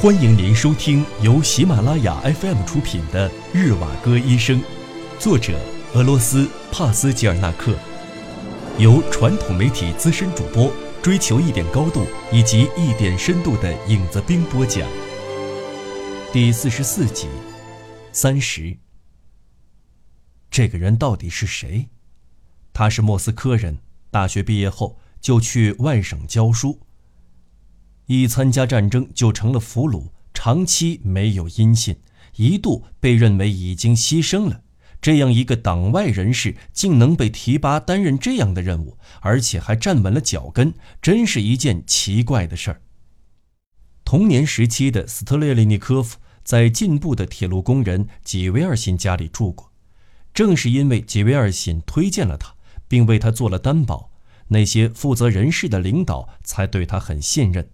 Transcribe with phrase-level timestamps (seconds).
[0.00, 4.62] 欢迎您收听由喜马拉雅 FM 出品的《日瓦戈医生》，
[5.18, 5.58] 作者
[5.92, 7.76] 俄罗斯帕斯吉尔纳克，
[8.78, 10.72] 由传统媒体资深主播
[11.02, 14.88] 追求一点高度以及一点深度的影子兵播讲。
[16.32, 17.26] 第四十四集，
[18.12, 18.76] 三十。
[20.48, 21.88] 这个人到底是谁？
[22.72, 23.78] 他是莫斯科人，
[24.12, 26.78] 大学毕业后就去外省教书。
[28.08, 32.00] 一参加战争就成了俘虏，长期没有音信，
[32.36, 34.62] 一度被认为已经牺牲了。
[35.00, 42.80] 这样一个党外人士，竟能被提拔担任这样的任务，而且还站稳了脚跟，真是一件奇怪的事儿。
[44.06, 49.70] 童年时期的斯特列利尼科夫在进步的铁路工人吉维尔辛家里住过，
[50.32, 52.54] 正是因为吉维尔辛推荐了他，
[52.88, 54.10] 并为他做了担保，
[54.48, 57.68] 那些负责人事的领导才对他很信任。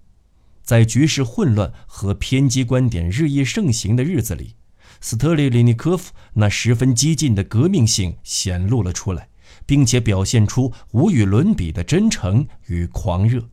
[0.64, 4.56] 在局势混乱和偏激观点日益盛行的日子里，
[4.98, 9.28] 斯特列里尼科夫那十分激进的革命性显露了出来，
[9.66, 13.46] 并且表现出无与伦比的真诚与狂热。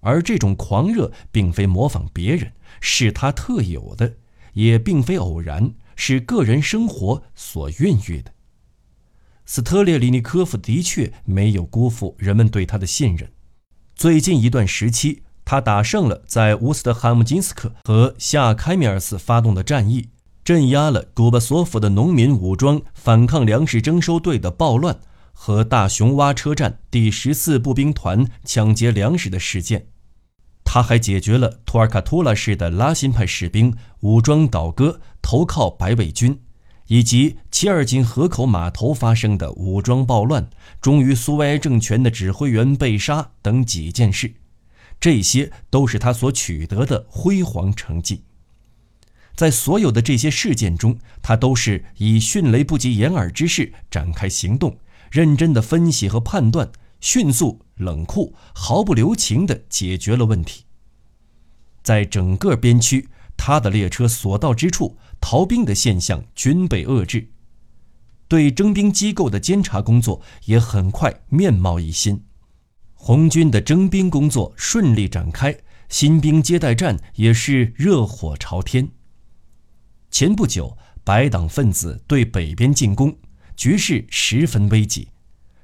[0.00, 4.16] 而这种狂热并非模仿别人，是他特有的，
[4.54, 8.32] 也并非偶然，是个人生活所孕育的。
[9.46, 13.30] 斯特列里尼科夫的确没有辜负人们对他的信任。
[13.94, 15.23] 最近一段时期。
[15.44, 20.08] 他打胜了在乌斯特哈姆金斯克和夏开米尔斯发动的战役，
[20.42, 24.98] 镇压了古巴索夫的农民武装反抗粮食征收队的暴乱
[25.32, 29.86] 和大熊洼车站第十四步兵团抢劫粮食的事件。
[30.64, 36.40] 他还解决了图尔卡图拉市的拉辛派士兵武装倒戈投靠白卫军，
[36.88, 40.48] 以及切尔金河口码头发生的武装暴乱，
[40.80, 44.34] 忠于苏维埃政权的指挥员被杀等几件事。
[45.00, 48.24] 这些都是他所取得的辉煌成绩。
[49.34, 54.78] 在所有的这些事件中，他都是以迅雷不及掩耳之势展开行动，
[55.10, 60.64] 认真的分析和判断，迅速、冷酷、毫不留情地解决了问题。
[61.82, 67.28] 在整个边区，他的列车所到之处，逃兵的现象均被遏制，
[68.28, 72.24] 对征兵机构的监察工作也很快面貌一新。
[73.06, 75.54] 红军的征兵工作顺利展开，
[75.90, 78.88] 新兵接待站也是热火朝天。
[80.10, 83.14] 前不久，白党分子对北边进攻，
[83.56, 85.08] 局势十分危急。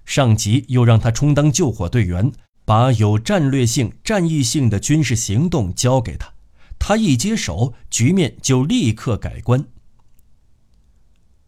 [0.04, 2.30] 上级又让他充当救火队员，
[2.66, 6.30] 把有战略性、战役性的军事行动交给他。
[6.78, 9.66] 他一接手，局面就立刻改观。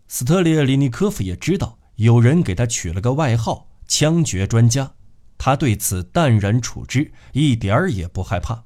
[0.08, 4.94] 斯特列利尼科夫也知道，有人给他取了个外号“枪决专家”。
[5.44, 8.62] 他对此淡然处之，一点儿也不害怕。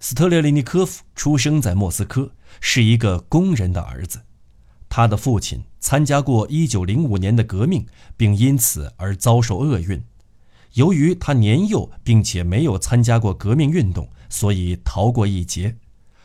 [0.00, 4.20] 斯特列利尼科夫出生在莫斯科，是一个工人的儿子。
[4.88, 7.86] 他的父亲参加过1905年的革命，
[8.16, 10.02] 并因此而遭受厄运。
[10.72, 15.76] 由于他年幼，并且没有参加过革命运动，所以逃过一劫。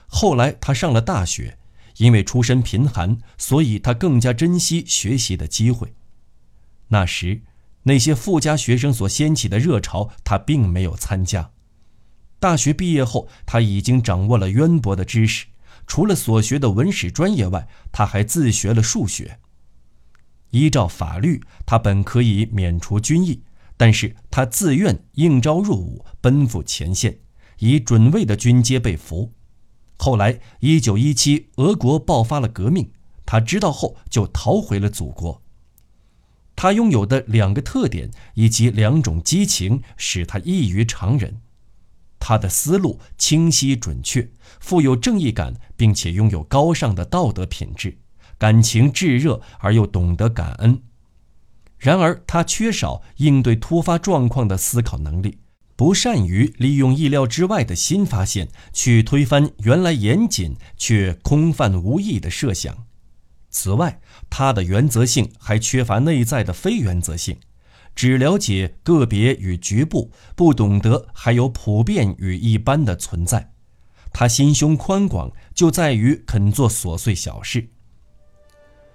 [0.08, 1.60] 后来他上了大学，
[1.98, 5.94] 因为出身贫寒，所以他更加珍惜学习的机会。
[6.88, 7.44] 那时。
[7.88, 11.52] 那些富家学生所掀起的热潮，他并没有参加。
[12.40, 15.48] 大学毕业后，他已经掌握了渊博的知识。
[15.88, 19.40] 除了所学的文史专业外，他还自学了数学。
[20.50, 23.44] 依照法律，他本可以免除军役，
[23.78, 27.20] 但是他自愿应召入伍，奔赴前线，
[27.60, 29.32] 以准尉的军阶被俘。
[29.98, 32.92] 后来，1917俄国爆发了革命，
[33.28, 35.44] 他知道后就逃回了祖国。
[36.56, 41.42] 他拥有的两个特点以及两种激情，使他异于常人。
[42.18, 44.30] 他的思路清晰准确，
[44.60, 47.98] 富有正义感，并且拥有高尚的道德品质，
[48.38, 50.82] 感情炙热而又懂得感恩。
[51.78, 55.38] 然而，他缺少应对突发状况的思考能力，
[55.76, 62.88] 不善于利用意料之外的新发现去推翻原来严谨却空泛无益的设想。
[63.58, 67.38] 此外，他的原则性还缺乏内在的非原则性，
[67.96, 73.54] 只了解个别与局部，不懂得还有普遍与一般的存在。
[74.12, 77.70] 他心胸宽广，就在于肯做琐碎小事。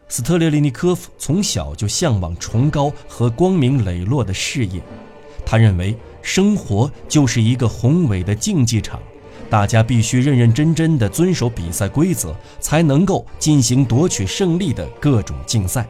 [0.08, 4.82] 斯特列利尼科夫从小就向往崇高和光明磊落的事业，
[5.46, 9.00] 他认为生活就是一个宏伟的竞技场。
[9.50, 15.84] 大家必须认认真真地遵守比赛规则，才能够进行夺取胜利的各种竞赛。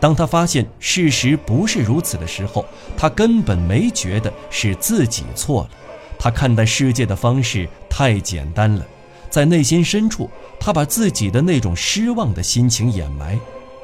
[0.00, 2.64] 当他发现事实不是如此的时候，
[2.96, 5.70] 他根本没觉得是自己错了。
[6.18, 8.86] 他看待世界的方式太简单了，
[9.28, 13.38] 在内心深处，他把自己的那种失望的心情掩埋。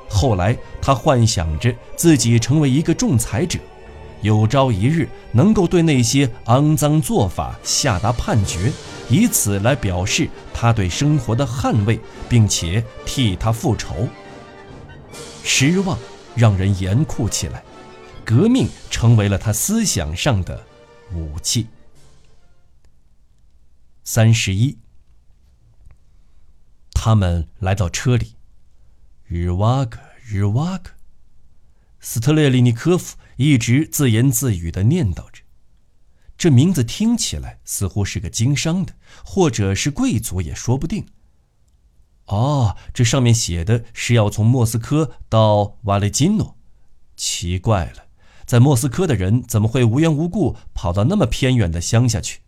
[0.09, 3.59] 后来，他幻想着自己成为一个仲裁者，
[4.23, 8.73] 有朝一日能够对那些肮脏做法下达判决，
[9.09, 14.09] 以此来表示他对生活的捍卫，并且替他复仇。
[15.45, 15.99] 失望
[16.35, 17.63] 让人严酷起来，
[18.25, 20.65] 革命成为了他思想上的
[21.15, 21.69] 武器。
[24.05, 24.79] 三十一，
[26.93, 28.35] 他们来到车里。
[29.27, 30.91] 日瓦格，日瓦格，
[32.01, 35.43] 斯特列利尼科夫一直自言自语地念叨着。
[36.37, 41.07] 这名字听起来似乎是个经商的，或者是贵族也说不定。
[42.27, 46.57] 哦，这上面写的是要从莫斯科到瓦雷金诺。
[47.17, 48.05] 奇怪了，
[48.47, 52.43] 在莫斯科的人怎么会无缘无故跑到那么偏远的乡下去？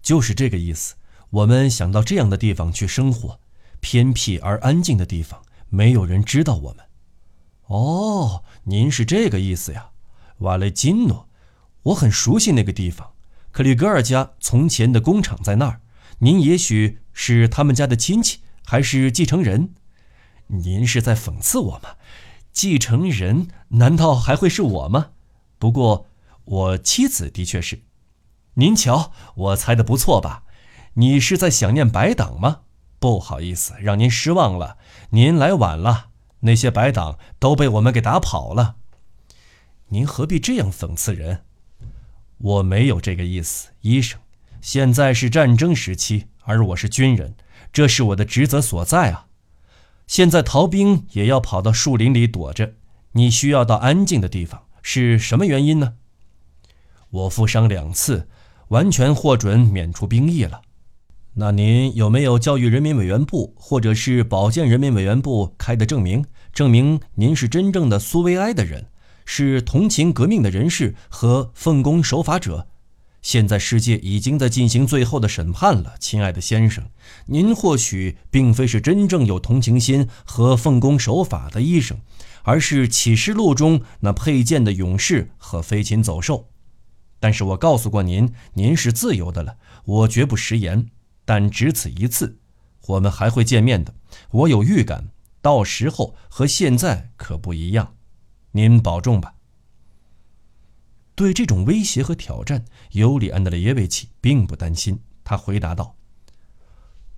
[0.00, 0.94] 就是这个意思。
[1.28, 3.40] 我们想到这样的地方去生活，
[3.80, 5.42] 偏僻而安静的地方。
[5.68, 6.84] 没有人知道我们。
[7.72, 9.92] 哦，您是这个意思呀，
[10.40, 11.26] 瓦雷金诺，
[11.84, 13.12] 我很熟悉那个地方。
[13.50, 15.80] 克里格尔家从前的工厂在那儿。
[16.18, 19.72] 您也许是他们家的亲戚，还是继承人？
[20.48, 21.96] 您是在讽刺我吗？
[22.52, 25.12] 继承人难道还会是我吗？
[25.58, 26.04] 不过
[26.44, 27.84] 我妻子的确是。
[28.54, 30.42] 您瞧，我猜的不错吧？
[30.94, 32.60] 你是在想念白党吗？
[32.98, 34.76] 不好意思，让您失望了。
[35.10, 36.10] 您来晚了，
[36.42, 38.76] 那些白党都被我们给打跑了。
[39.88, 41.42] 您何必这样讽刺人？
[42.38, 44.20] 我没有这个意思，医生。
[44.60, 47.34] 现在是战争时期，而我是军人，
[47.72, 49.26] 这是我的职责所在啊。
[50.06, 52.74] 现在逃兵也要跑到树林里躲着，
[53.12, 55.94] 你需要到安静的地方，是什么原因呢？
[57.10, 58.28] 我负伤两次，
[58.68, 60.62] 完全获准免除兵役了。
[61.34, 68.88] 那您有没有教育人民委员部或者是保健人民委员部开的证明，证明您是真正的苏维埃的人，
[69.24, 72.68] 是同情革命的人士和奉公守法者？
[73.22, 76.90] 现在世界已经在进行最后的审判了，亲爱的先生，
[77.26, 81.98] 您或许并非是真正有同情心和奉公守法的医生，
[82.42, 86.48] 而是启示录中那佩剑的勇士和飞禽走兽。
[87.20, 90.88] 但是我告诉过您，您是自由的了，我绝不食言。
[91.24, 92.40] 但只此一次，
[92.88, 93.94] 我们还会见面的。
[94.32, 95.10] 我有预感，
[95.42, 97.96] 到时候和现在可不一样。
[98.52, 99.34] 您保重吧。
[101.14, 105.00] 对这种威胁和挑战，尤里安德烈耶维奇并不担心。
[105.22, 105.96] 他回答道：“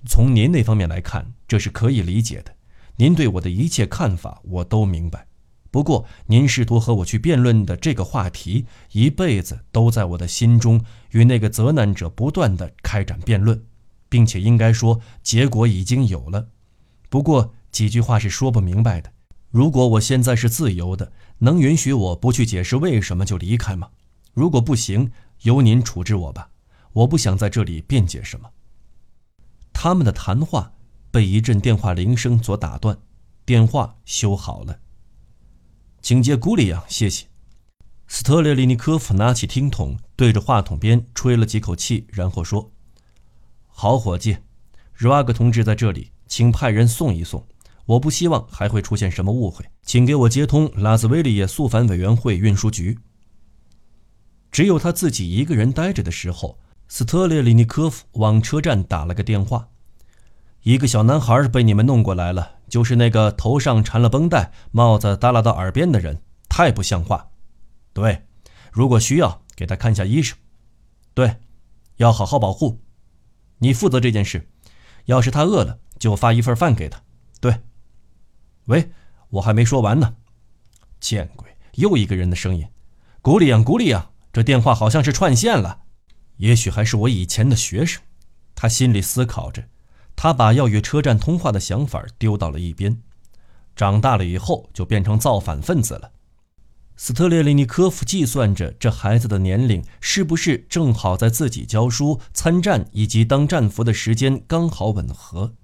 [0.05, 2.57] 从您那方面来看，这是可以理解的。
[2.97, 5.29] 您对我的一切看法，我都明白。
[5.71, 13.65] 不过，您试图和我去辩论的这个话题，一辈子都在我的心中与那个责难者不断的开展辩论。”
[14.09, 16.49] 并且应该说，结果已经有了。
[17.09, 19.13] 不过几句话是说不明白的。
[19.51, 23.91] 如果我现在是自由的，能允许我不去解释为什么就离开吗？
[24.33, 25.11] 如果不行，
[25.43, 26.51] 由您处置我吧。
[26.93, 28.49] 我不想在这里辩解什么。
[29.73, 30.73] 他们的谈话
[31.11, 32.97] 被一阵电话铃声所打断，
[33.45, 34.79] 电话修好了。
[36.01, 37.27] 请接古里亚，谢谢。
[38.07, 42.71] 斯特列利尼科夫拿起听筒，对着话筒边吹了几口气，然后说。
[43.67, 44.39] 好伙计，
[44.95, 47.45] 日瓦格同志在这里，请派人送一送。
[47.87, 52.99] 我不希望还会出现什么误会，请给我接通拉兹维利耶肃反委员会运输局。
[54.51, 59.69] 只有他自己一个人待着的时候，斯特列利尼科夫往车站打了个电话。
[60.63, 67.29] 一个小男孩被你们弄过来了，就是那个头上缠了绷带、帽子耷拉到耳边的人，太不像话。
[67.93, 68.25] 对，
[68.73, 70.39] 如果需要，给他看下医生。
[71.13, 71.37] 对，
[71.97, 72.81] 要好好保护。
[73.59, 74.49] 你负责这件事，
[75.05, 77.03] 要是他饿了，就发一份饭给他。
[78.67, 78.91] 喂，
[79.31, 80.17] 我还没说完呢。
[81.01, 82.67] 见鬼，又一个人的声音。
[83.21, 85.83] 古里昂，古里昂，这电话好像是串线了。
[86.39, 88.03] 也许还是我以前的学生。
[88.55, 89.65] 他心里思考着，
[90.17, 93.03] 他把要与车站通话的想法丢到了一边。
[93.77, 96.13] 长大了以后，就变成造反分子了。
[96.97, 105.55] 斯特列利尼科夫计算着这孩子的年龄是不是正好在自己教书、参战以及当战俘的时间刚好吻合，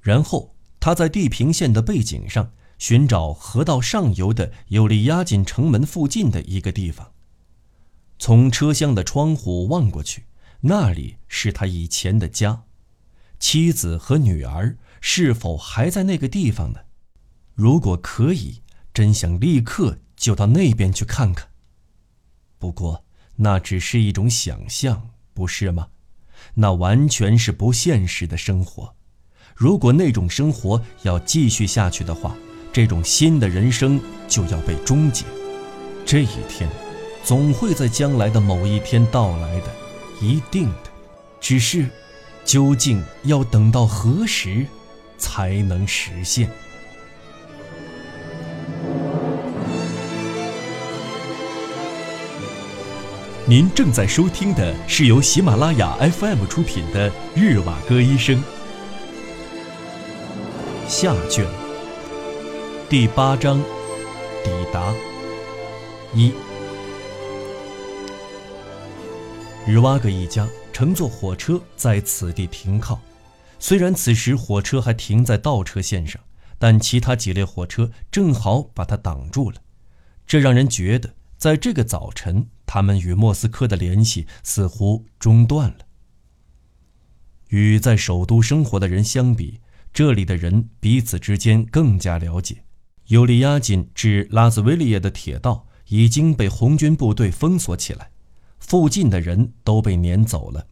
[0.00, 0.55] 然后
[0.86, 7.10] 他在地平线的背景上寻找河道上游的有力压进城门附近的一个地方。
[8.20, 10.26] 从车厢的窗户望过去，
[10.60, 12.62] 那里是他以前的家，
[13.40, 16.78] 妻子和女儿是否还在那个地方呢？
[17.56, 18.62] 如果可以，
[18.94, 19.98] 真想立刻。
[20.14, 21.48] 就到那边去看看。
[22.58, 25.88] 不过那只是一种想象，不是吗？
[26.54, 28.95] 那完全是不现实的生活。
[29.56, 32.36] 如果那种生活要继续下去的话，
[32.70, 33.98] 这种新的人生
[34.28, 35.24] 就要被终结。
[36.04, 36.68] 这一天，
[37.24, 39.74] 总会在将来的某一天到来的，
[40.20, 40.90] 一定的。
[41.40, 41.88] 只是，
[42.44, 44.66] 究竟要等到何时，
[45.16, 46.50] 才能实现？
[53.46, 58.36] 您正在收听的是由喜马拉雅 FM 出品的《日瓦戈医生》
[60.98, 61.46] 下卷。
[62.88, 63.60] 第八章，
[64.42, 64.94] 抵达。
[66.14, 66.32] 一，
[69.66, 72.98] 日瓦格一家乘坐火车在此地停靠。
[73.58, 76.18] 虽然此时火车还停在倒车线上，
[76.58, 79.60] 但其他几列火车正好把它挡住了。
[80.26, 85.80] 这让人觉得，在这个早晨，他们与莫斯科的联系似乎中断了。
[87.48, 89.60] 与在首都生活的人相比，
[89.96, 92.64] 这里的人彼此之间更加了解。
[93.06, 98.10] 尤利亚金至拉兹维利耶的铁道已经被红军部队封锁起来，
[98.58, 100.66] 附近的人都被撵走了。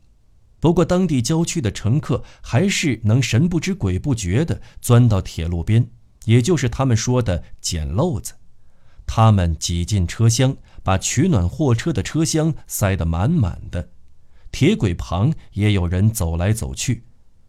[0.61, 5.89] 不过，当地郊区的乘客还是能神不知鬼不觉地钻到铁路边，
[6.27, 8.35] 也就是他们说的“捡漏子”。
[9.09, 13.89] 他们挤进车厢，把取暖货车的车厢塞得满满的。
[14.53, 17.05] 铁轨旁也有人走来走去，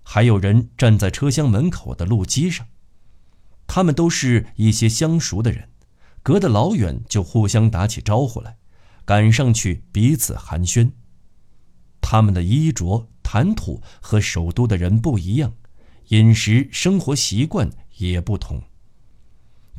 [0.07, 2.65] 还有人站在车厢门口的路基上。
[3.67, 5.69] 他们都是一些相熟的人，
[6.21, 8.57] 隔得老远就互相打起招呼来，
[9.03, 10.91] 赶上去彼此寒暄。
[11.99, 15.55] 他们的衣着、谈吐和首都的人不一样，
[16.09, 18.61] 饮食、生活习惯也不同。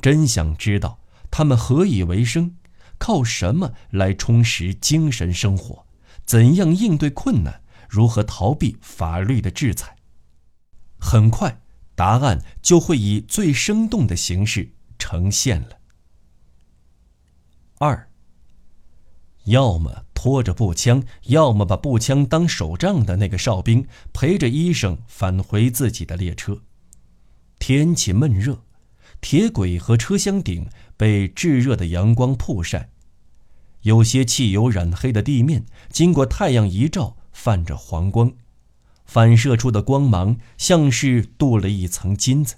[0.03, 2.57] 真想知道他们何以为生，
[2.99, 5.87] 靠什么来充实精神生活，
[6.25, 9.96] 怎样应对困难，如何逃避法律的制裁。
[10.99, 11.61] 很快。
[11.95, 15.79] 答案就会以最生动的形式呈现了。
[17.79, 18.11] 二，
[19.45, 26.61] 要么拖着步枪，要么把步枪当手杖的那个哨兵陪着医生返回自己的列车。
[27.59, 28.63] 天气闷热，
[29.23, 32.91] 铁轨和车厢顶被炙热的阳光曝晒，
[33.81, 38.35] 有些汽油染黑的地面经过太阳一照，泛着黄光。
[39.07, 42.57] 反射出的光芒像是镀了一层金子。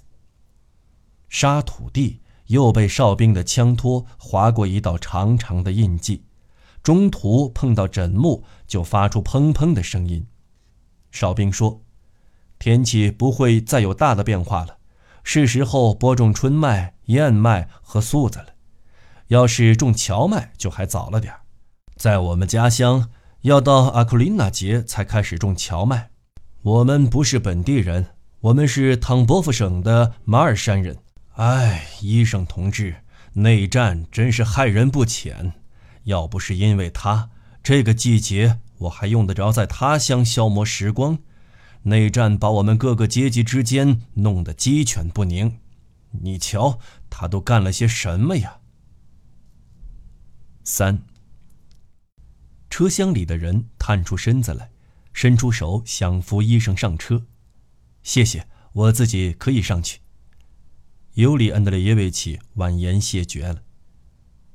[1.29, 6.25] 沙土地又被哨兵的枪托划过一道长长的印记，
[6.81, 10.25] 中途碰到枕木就发出砰砰的声音。
[11.11, 11.83] 哨兵说
[12.57, 14.77] ：“天气不会再有大的变化了，
[15.23, 18.47] 是时候播种春麦、燕麦和粟子了。
[19.27, 21.31] 要是种荞麦就还早了点
[21.95, 26.08] 在我们家乡，要到阿库琳娜节才开始种荞麦。”
[26.61, 28.05] 我们不是本地人，
[28.41, 30.97] 我们是汤波夫省的马尔山人。
[31.35, 32.97] 哎，医生同志，
[33.31, 35.53] 内战真是害人不浅。
[36.03, 37.29] 要不是因为他，
[37.63, 41.17] 这个季节我还用得着在他乡消磨时光。
[41.83, 45.59] 内战把我们各个阶级之间弄得鸡犬不宁。
[46.11, 46.77] 你瞧，
[47.09, 48.57] 他都干了些什么呀？
[50.65, 51.03] 三。
[52.69, 54.69] 车厢里的人探出身子来。
[55.13, 57.25] 伸出手想扶医生上车，
[58.03, 59.99] 谢谢，我自己可以上去。
[61.13, 63.63] 尤里·安德烈耶维奇婉言谢绝了，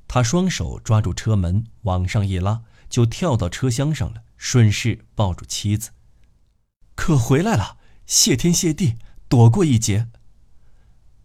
[0.08, 5.90] 他双手抓住车门往上一拉，就跳到车厢上了，顺势抱住妻子。
[6.94, 8.94] 可回来了，谢天谢地，
[9.28, 10.08] 躲过一劫。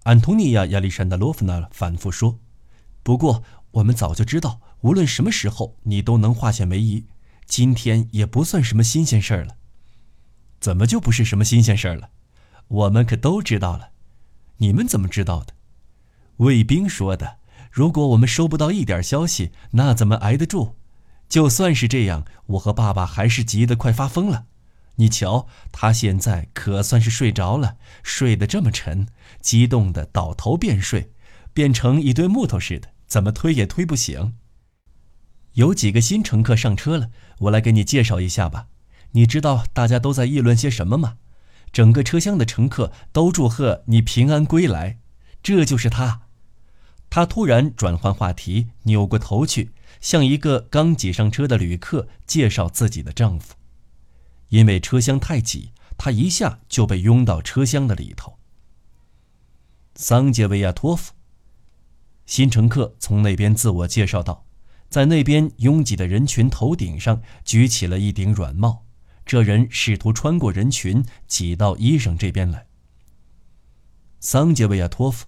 [0.04, 2.40] 安东尼娅·亚历山大罗夫娜反复说
[3.04, 7.06] ：“不过我们早就知道，无论什么时候，你都能化险为夷。”
[7.50, 9.58] 今天也不算什么新鲜事儿了，
[10.62, 12.12] 怎么就不是什么新鲜事儿了？
[12.68, 13.90] 我们可都知道了，
[14.58, 15.54] 你们怎么知道的？
[16.38, 17.40] 卫兵说的。
[17.72, 20.76] 如果我们收不到一点消息，那怎么挨得住？
[21.28, 24.46] 就算是这样，我和爸爸还是急得快发疯了。
[24.96, 29.08] 你瞧，他现在可算是睡着了，睡得这么沉，
[29.42, 31.12] 激动的倒头便睡，
[31.52, 34.36] 变成一堆木头似的，怎么推也推不醒。
[35.60, 38.68] 有几个新乘客上车了，我来给你介绍一下吧。
[39.12, 41.18] 你知道大家都在议论些什么吗？
[41.74, 45.00] 整个车厢的乘客都祝贺你平安归来。
[45.44, 46.22] 这就是他。
[47.10, 53.56] 他突然转换话题，扭过头去，向一个刚挤上车的旅客介绍自己的丈夫。
[54.48, 58.38] 因为车厢太挤，他一下就被拥到车厢的里头。
[59.96, 61.12] 桑杰维亚托夫。
[62.26, 64.46] 新乘客从那边自我介绍道。
[64.90, 68.86] 在那边拥挤的人群头顶上举起了一顶软帽，
[69.26, 72.66] 这人试图穿过人群，挤到医生这边来。
[74.20, 75.28] 桑杰维亚托夫，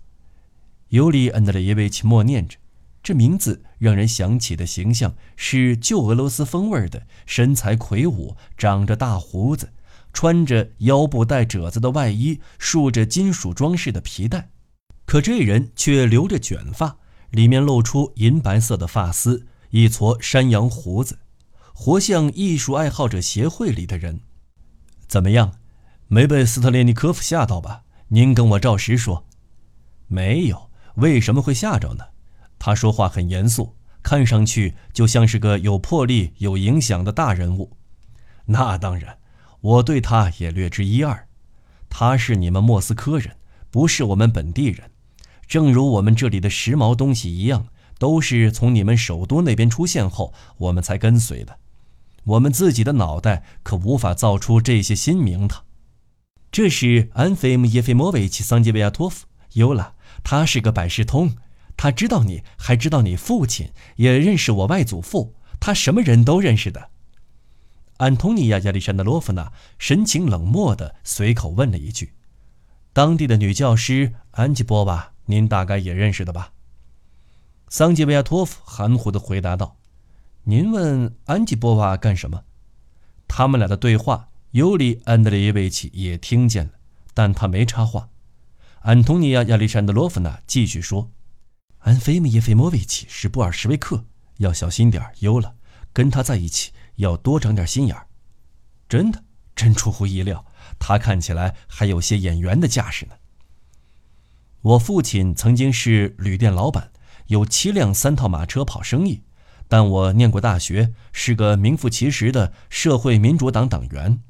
[0.89, 2.57] 尤里安德烈耶维奇默念着，
[3.03, 9.71] 这名字让人想起的形象是旧俄罗斯风味的，身材魁梧，长着大胡子，
[10.11, 14.49] 穿着腰部带褶子的外衣，束着金属装饰的皮带。
[15.05, 16.97] 可这人却留着卷发，
[17.29, 21.19] 里面露出银白色的发丝，一撮山羊胡子，
[21.73, 24.21] 活像艺术爱好者协会里的人。
[25.07, 25.53] 怎么样，
[26.07, 27.83] 没被斯特列尼科夫吓到吧？
[28.09, 29.25] 您跟我照实说，
[30.07, 32.03] 没有，为什么会吓着呢？
[32.59, 37.77] 他说话很严肃，看上去就像是个有魄力、有影响的大人物。
[38.45, 39.19] 那当然，
[39.61, 41.27] 我对他也略知一二。
[41.89, 43.37] 他是你们莫斯科人，
[43.69, 44.91] 不是我们本地人。
[45.47, 47.67] 正如我们这里的时髦东西一样，
[48.01, 51.59] 都是从你们首都那边出现后，我们才跟随的。
[52.23, 55.63] 我们自己的脑袋可无法造出这些新名堂。
[56.51, 59.93] 这是安菲姆耶菲莫维奇桑杰维亚托夫尤拉，
[60.23, 61.35] 他是个百事通，
[61.77, 66.89] 他知道你，还知道你父亲，也认识我外祖父，他什么人都认识的。
[67.97, 72.13] 安东尼亚亚历山德罗夫娜神情冷漠地随口问了一句
[72.93, 76.53] ：“当地的女教师安吉波娃，您大概也认识的吧？”
[77.71, 79.77] 桑杰维亚托夫含糊地回答道
[80.43, 82.43] ：“您问安吉波娃干什么？”
[83.29, 84.27] 他们俩的对话。
[84.51, 86.73] 尤里安德烈耶维奇也听见了，
[87.13, 88.09] 但他没插话。
[88.81, 91.09] 安东尼亚亚历山德罗夫娜继续说
[91.79, 94.03] ：“安菲姆耶菲莫维奇是布尔什维克，
[94.39, 95.13] 要小心点儿。
[95.19, 95.55] 尤了，
[95.93, 98.05] 跟他在一起要多长点心眼儿。
[98.89, 99.23] 真的，
[99.55, 100.45] 真出乎意料，
[100.77, 103.13] 他看起来还有些演员的架势呢。
[104.59, 106.90] 我父亲曾经是旅店老板，
[107.31, 109.21] 有七辆三套马车跑生意，
[109.69, 114.21] 但我念过大学，是个名副其实的社会民主党党员。”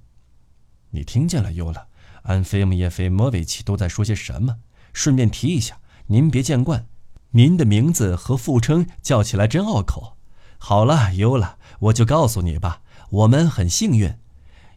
[0.92, 1.88] 你听见了，尤拉，
[2.22, 4.58] 安菲姆耶菲莫维奇都在说些什么？
[4.94, 6.86] 顺便提一下，您别见惯，
[7.32, 10.16] 您的名字和父称叫起来真拗口。
[10.60, 14.14] 好了，尤拉，我就告诉你吧，我们很幸运，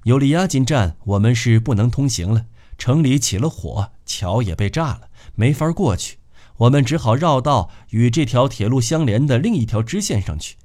[0.05, 2.47] 尤里亚金站我们是不能通行了，
[2.79, 6.17] 城里起了火，桥也被炸了，没法过去，
[6.59, 10.57] 我们只好绕道与这条铁路相连的另一条支线上去。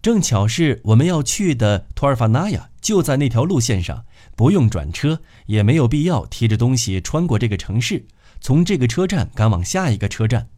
[0.00, 4.04] 正巧是我们要去的托尔法纳亚就在那条路线上，
[4.36, 8.06] 不用转车，也没有必要提着东西穿过这个城市，
[8.40, 10.48] 从这个车站赶往下一个车站。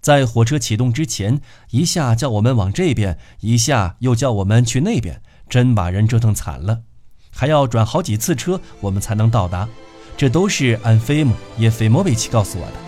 [0.00, 6.82] 在火车启动之前，一下叫我们往这边，一下又叫我们去那边，真把人折腾惨了，
[7.30, 9.68] 还要转好几次车，我们才能到达。
[10.16, 12.87] 这都是安菲姆叶菲莫维奇告诉我的。